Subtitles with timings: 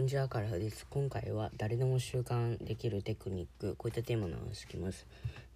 [0.00, 0.86] こんにちは、カラフです。
[0.88, 5.06] 今回は誰でも習慣できるテクニック、こういったテーマの話しきます。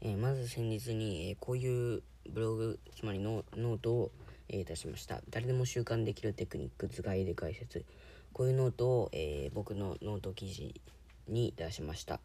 [0.02, 4.10] えー、まず先日に、えー、こういうブログ、つまりノートを、
[4.50, 5.22] えー、出しました。
[5.30, 7.86] 誰でも習慣できるテクニック、図解で解説。
[8.34, 10.78] こういうノートを、え僕のノート記事
[11.26, 12.20] に出しました。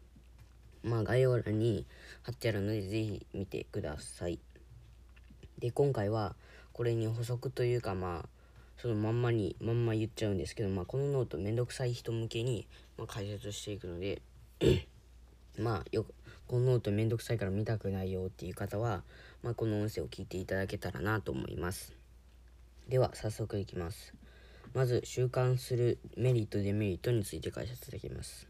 [0.82, 1.86] まあ、概要欄に
[2.22, 4.38] 貼ってあるので、ぜひ見てください。
[5.58, 6.36] で、今回は、
[6.74, 8.39] これに補足というか、まあ、
[8.80, 12.66] そのまんまにまんま言っちゃうんですけど、まあ、このノートめんどくさい人向けに、
[12.96, 14.22] まあ、解説していくので
[15.58, 16.06] まあよ
[16.46, 19.02] このノートめんどくさいから見たくないよっていう方は、
[19.42, 21.94] まあ、この音声を聞いていただけたらなと思います。
[22.88, 24.14] では早速いきます。
[24.72, 28.48] まず習慣化するメリットデメリットについて解説していきます。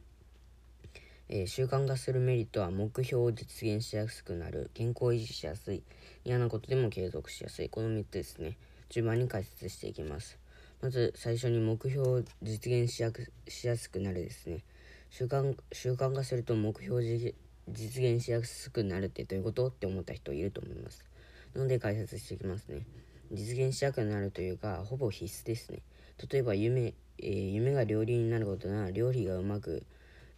[1.28, 5.82] えー、習慣化するメリットは目標を実現しやすくなる健康を維持しやすい
[6.24, 7.68] 嫌なことでも継続しやすい。
[7.68, 8.56] この3つですね。
[8.90, 10.36] 順番に解説していきます。
[10.82, 13.12] まず最初に目標を実現しや
[13.46, 14.64] しやすくなるですね。
[15.10, 17.34] 習慣習慣化すると目標を実
[18.02, 21.04] 現しやすくなるってどういうことって思った人いると思います。
[21.54, 22.84] なので解説していきますね。
[23.30, 25.82] 実現しやすくなるというか、ほぼ必須ですね。
[26.30, 29.84] 例えば夢、えー、夢が料理になることなら料理がうまく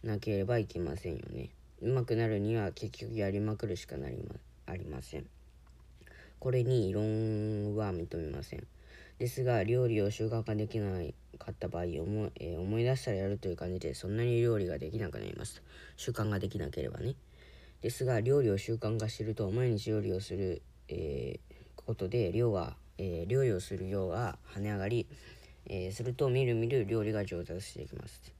[0.03, 1.49] なければいけませんよね。
[1.81, 4.35] うまくなるには結局やりまくるしかなりま
[4.67, 5.25] ありません。
[6.43, 8.67] これに異論は認めません。
[9.17, 15.63] ですが、料理を習慣化できないかった場合思,、えー、思い出したらやるという感じで、そんなに料理ができなくなります。
[15.95, 17.15] 習慣ができなければね。
[17.79, 25.07] ですが、料理を習慣化してると、毎日料理をする、えー、ことで、量が、えー、料理をする量が跳ね上がり、
[25.67, 28.33] えすると、みるみる料理が上達していきます。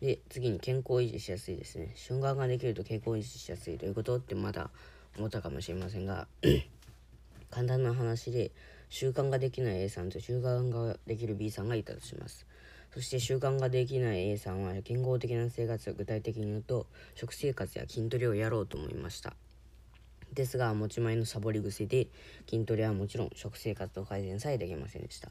[0.00, 1.92] で、次に健康維持しやすいですね。
[1.94, 4.70] 習慣ができると健康維持しやすいということってまだ
[5.16, 6.26] 思ったかもしれませんが、
[7.50, 8.52] 簡単な話で
[8.88, 12.46] 習慣ができない A さんと習慣ができる B さんがいたとします。
[12.94, 19.34] そして習慣ができない A さんは健康的な生活を具体的に言うと食生活や筋トレをやろうと思いました。
[20.32, 22.08] ですが持ち前のサボり癖で
[22.48, 25.30] 筋トレはもちろん食生活を改善さえできませんでした。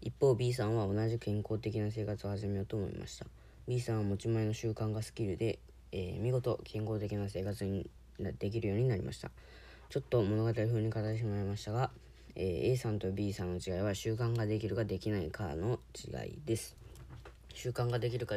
[0.00, 3.26] 一方 B さんは同じ健康的な生活を始めようと思いました。
[3.68, 5.58] B さんは持ち前の習慣がスキルで、
[5.92, 7.88] えー、見事健康的な生活に
[8.38, 9.30] できるようになりました。
[9.92, 11.90] ちょっと物語風に語ってしまいましたが、
[12.34, 16.78] えー、A さんと B さんの違いは習慣ができるかできないかの違いです。
[17.52, 18.36] 習慣ができるか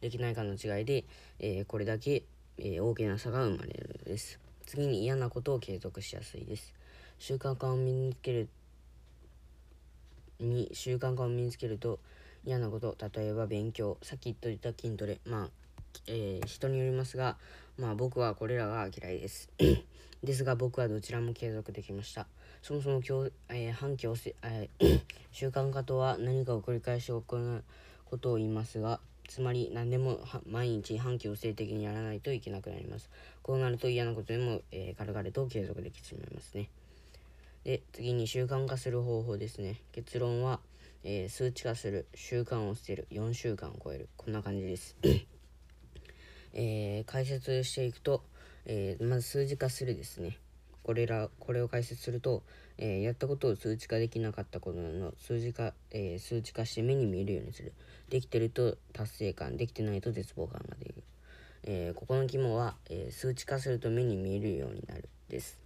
[0.00, 1.04] できないかの違いで、
[1.38, 2.24] えー、これだけ、
[2.58, 4.40] えー、大きな差が生まれるのです。
[4.66, 6.74] 次に嫌なことを継続しやすいです。
[7.20, 8.48] 習慣化を身につける
[10.40, 12.00] に習慣化を身につけると
[12.44, 15.50] 嫌なこと例えば勉強さっき言っといた筋トレまあ、
[16.06, 17.36] えー、人によりますが
[17.78, 19.50] まあ僕はこれらが嫌いです。
[20.22, 22.26] ですが僕はどちらも継続できました。
[22.62, 25.00] そもそも強、えー、反強制、えー、
[25.32, 27.64] 習慣化とは何かを繰り返し行う
[28.04, 33.08] ことを言いますがつまり何でも毎日反強制的にやらないといけなくなります。
[33.42, 36.68] こうなると嫌なことでも、えー、軽々と継続できてしまいますね。
[37.64, 39.80] で次に習慣化する方法ですね。
[39.92, 40.60] 結論は、
[41.02, 44.08] えー、数値化する習慣を捨てる4週間を超える。
[44.16, 44.96] こんな感じです。
[46.54, 48.22] えー、解説していくと
[48.64, 50.38] えー、まず数字化するですね。
[50.82, 52.42] これら、これを解説すると、
[52.78, 57.72] えー、やったことを数値化できなかったことの数字化、えー、数値化して目に見えるようにする。
[58.08, 60.94] できてると達成感、できてないと絶望感が出る。
[61.64, 65.58] えここの肝は、え数値化すると目に見えるようになるです。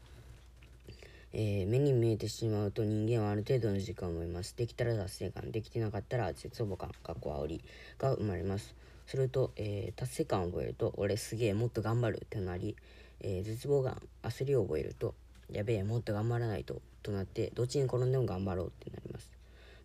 [1.32, 4.54] え目に見えてしまうと人間はある程度の時間を思います。
[4.56, 7.62] できたら達成感、できてなかったら絶望感、過去煽り
[7.98, 8.74] が生まれます。
[9.06, 12.76] すると、えー、達成感を覚えると、俺すげえもっと頑張るってなり、
[13.20, 15.14] えー、絶望感、焦りを覚えると、
[15.50, 19.30] やべえ、もっと頑張らないと、となって、どっちに転んでも頑張ろうってなります。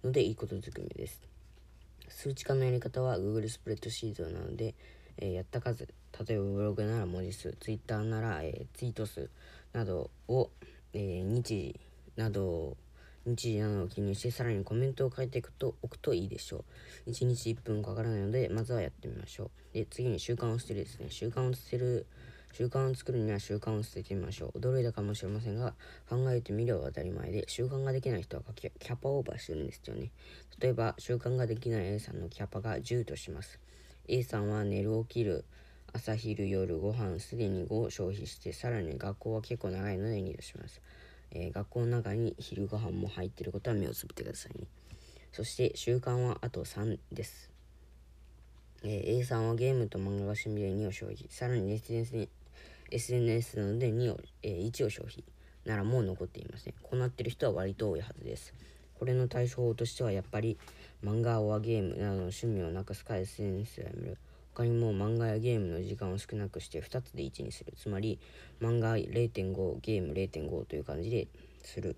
[0.03, 1.21] ので、いいことずくめです。
[2.09, 4.73] 数値化のやり方は Google スプレッドシートなので、
[5.17, 5.87] えー、やった数、
[6.27, 9.29] 例えばブログなら文字数、Twitter なら、えー、ツイート数
[9.73, 10.49] などを、
[10.93, 11.79] えー、日時
[12.15, 12.77] などを
[13.25, 16.65] 日時などを記入してさらにコメントを書いていくと置くといいでしょ
[17.05, 17.09] う。
[17.09, 19.73] 1日1分かからないのでまずはやってみましょう。
[19.73, 21.07] で次に習慣を捨てるですね。
[21.09, 22.07] 習慣を捨てる
[22.53, 24.59] 習慣を作るには習慣を捨ててみましょう。
[24.59, 25.73] 驚いたかもしれませんが
[26.09, 30.11] 考えてみれば当たり前で習慣ができない人はキャパオーバーしてるんですよね。
[30.59, 33.59] 例えば習慣ができない A さんのキャパが10とします。
[34.07, 35.45] A さんは寝る起きる
[35.93, 40.81] 朝昼夜ご飯すでに5を消費してさらに学校は結構長いので2とします。
[41.31, 44.67] えー、学校の中に昼ご飯も入ってることは目をつぶってくださいね。
[45.31, 47.49] そして習慣はあと3です。
[48.83, 51.27] えー、A さんはゲームと漫画が趣味で2を消費。
[51.29, 52.29] さらに SNS, に
[52.91, 55.23] SNS なので2を、えー、1を消費。
[55.65, 56.73] ならもう残っていません。
[56.81, 58.53] こうなってる人は割と多いはずです。
[58.99, 60.57] これの対処法としてはやっぱり
[61.03, 64.17] 漫画オアゲームなどの趣味をなくすか SNS をやめる
[64.53, 67.73] 他にも漫画やゲームの時間を少なくして2つで1にする。
[67.77, 68.19] つまり
[68.61, 71.27] 漫画0.5ゲーム0.5という感じで
[71.63, 71.95] する。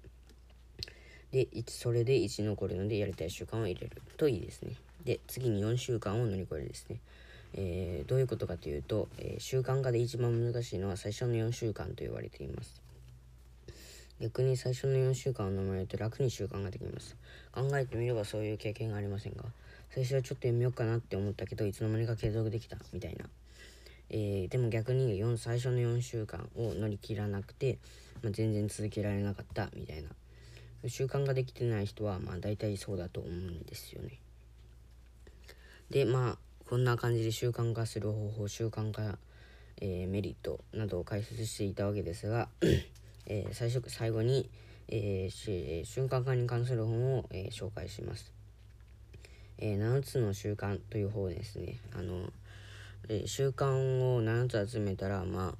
[1.31, 4.01] でそれで1残るのでやりたい習慣を入れる。
[4.17, 4.75] といいですね。
[5.03, 6.99] で次に4週間を乗り越えるですね。
[7.55, 12.81] えー、どういうことかというと、えー、習慣化で一番難しいのは最初の4週間と言われています。
[14.19, 17.15] 逆に最初の4週間を飲まれると楽に習慣ができます。
[17.51, 19.43] 考えてみればそういう経験がありませんが
[19.93, 23.25] 最初はちょっと読みようかなって思ったけどいつの間にか継続できたみたいな、
[24.09, 27.77] えー、でも逆に4最初の4週間を乗り切らなくて、
[28.23, 30.09] まあ、全然続けられなかったみたいな。
[30.89, 34.19] 習慣ができてない人はまあ大体そうだと思うんですよね。
[35.89, 36.37] でまあ
[36.67, 39.17] こんな感じで習慣化する方法習慣化、
[39.79, 42.49] えー、メリットなどを解説していたわけですが
[43.27, 44.49] えー、最初最後に、
[44.89, 48.42] えー、瞬間化に関する本を、え、紹介します。
[49.65, 51.77] え7つの習慣という方ですね。
[51.97, 52.29] あの、
[53.07, 53.65] え習慣
[54.13, 55.57] を7つ集めたら、まあ、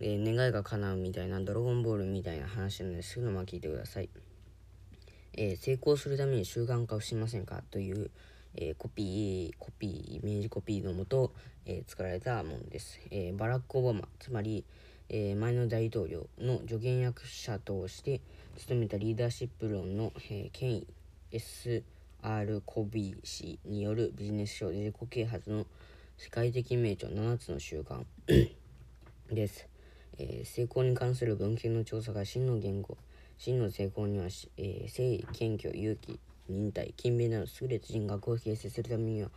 [0.00, 4.08] え願いが叶うみたいな、ドラゴンボールみたいな話なので、すぐのま聞いてください。
[5.34, 8.10] え成功するために習慣化をしませんかという、
[8.56, 11.32] えコピー、コピー、イメージコピーのもと、
[11.66, 12.98] え作られたものです。
[13.12, 14.64] えバラック・オバマ、つまり、
[15.08, 18.20] えー、前の大統領の助言役者として
[18.56, 20.86] 務めたリーダーシップ論の、えー、権威
[21.30, 21.84] S
[22.28, 25.64] R・ コビー氏によるビジネス書自己啓発の
[26.16, 28.04] 世界的名著7つの習慣。
[29.32, 29.68] です、
[30.18, 32.96] えー、成功に関する文献の調査が真の言語。
[33.38, 36.18] 真の成功には、えー、誠意謙虚勇気
[36.48, 39.30] 忍耐勤勉など優れた人格を形成するためには、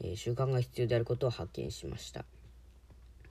[0.00, 2.24] えー、習慣が必要であることを発見しました。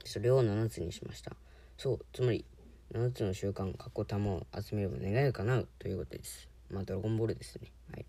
[0.04, 1.32] それを7つにしました。
[1.78, 2.44] そうつまり
[2.92, 6.50] 7つの習慣過去玉を集めれば願いが叶うということです。
[6.70, 7.72] まあドラゴンボールですね。
[7.92, 8.04] はい、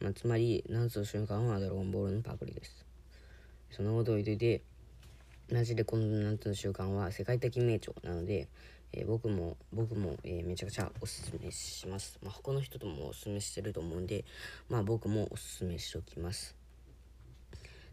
[0.00, 2.86] まあ、つまり7つの習慣はドラゴンボールのパクリです。
[3.70, 4.62] そのことを言って
[5.50, 8.48] 同じでこの7つの習慣は世界的名著なので、
[8.92, 14.24] えー、僕も僕も、えー、めちゃくちゃおすすめします、まあ、他の人ともおすすめしてると思うんで
[14.68, 16.58] まあ僕もおすすめしておきます。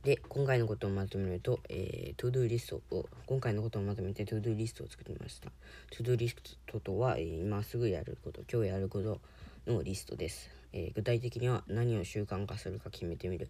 [0.05, 5.49] で、今回のことをまとめると、えー、トゥードゥーリストを、今回のことをまとめてトゥードゥーリストを作りました。
[5.89, 6.35] トゥードゥーリス
[6.67, 9.19] トとは、えー、今すぐやること、今日やること
[9.67, 10.49] のリストです。
[10.73, 13.49] えー、具体的には何を習慣化するか決めてみる。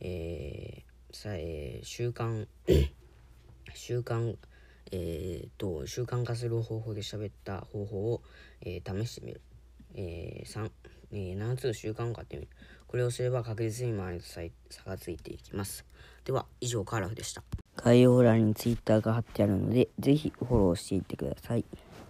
[0.00, 2.46] えー、さえー、習慣
[3.74, 4.36] 習慣、
[4.92, 8.22] えー、と、習慣化する方法で喋った方法を、
[8.60, 9.40] えー、試してみる。
[9.94, 10.70] えー、3、
[11.12, 12.48] えー、7つの習慣を買ってみる。
[12.86, 15.84] これをすれば確実に周りと差がついていきます。
[16.24, 17.42] では、以上、カーラフでした。
[17.76, 21.64] 概要欄に Twitter が貼ってあるので、ぜひフォローしていってください。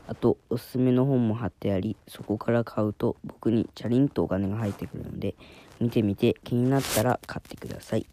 [0.06, 5.34] あと、おすすめの本も貼ってあり、そこから買うと僕にチャリンとお金が入ってくるので、
[5.80, 8.06] 見てみて気になったら買ってください。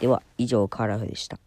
[0.00, 1.38] では、以上、カーラフでした。